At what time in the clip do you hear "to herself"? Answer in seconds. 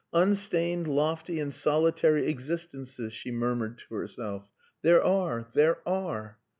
3.77-4.49